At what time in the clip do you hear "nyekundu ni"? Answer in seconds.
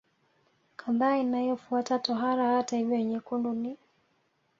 2.99-3.77